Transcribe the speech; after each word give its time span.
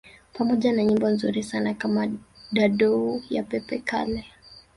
Pamoja 0.33 0.73
na 0.73 0.83
nyimbo 0.83 1.09
nzuri 1.09 1.43
sana 1.43 1.73
kama 1.73 2.07
Dadou 2.51 3.21
ya 3.29 3.43
Pepe 3.43 3.79
Kalle 3.79 4.25